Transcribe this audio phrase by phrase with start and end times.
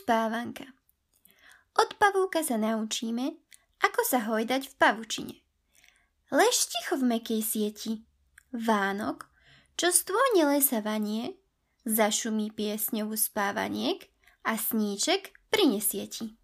[0.00, 0.64] spávanka.
[1.76, 3.36] Od pavúka sa naučíme,
[3.80, 5.36] ako sa hojdať v pavučine.
[6.30, 7.92] Lež ticho v mekej sieti.
[8.50, 9.30] Vánok,
[9.78, 11.38] čo stône lesa vanie,
[11.86, 14.10] zašumí piesňovú spávaniek
[14.44, 16.36] a sníček prinesie ti.